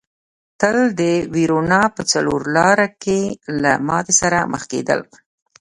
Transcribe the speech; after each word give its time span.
تل 0.61 0.77
د 0.99 1.01
وېرونا 1.33 1.81
په 1.95 2.01
څلور 2.11 2.41
لاره 2.57 2.87
کې 3.03 3.19
له 3.61 3.71
ماتې 3.87 4.13
سره 4.21 4.37
مخ 4.51 4.63
کېدل. 4.71 4.99